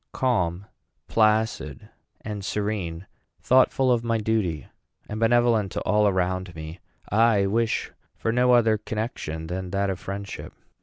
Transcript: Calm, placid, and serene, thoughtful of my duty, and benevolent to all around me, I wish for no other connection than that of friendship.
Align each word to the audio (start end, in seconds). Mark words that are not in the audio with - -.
Calm, 0.13 0.65
placid, 1.07 1.89
and 2.21 2.43
serene, 2.43 3.05
thoughtful 3.39 3.91
of 3.91 4.03
my 4.03 4.17
duty, 4.17 4.65
and 5.07 5.19
benevolent 5.19 5.71
to 5.73 5.81
all 5.81 6.07
around 6.07 6.55
me, 6.55 6.79
I 7.11 7.45
wish 7.45 7.91
for 8.15 8.31
no 8.31 8.53
other 8.53 8.79
connection 8.79 9.45
than 9.45 9.69
that 9.69 9.91
of 9.91 9.99
friendship. 9.99 10.53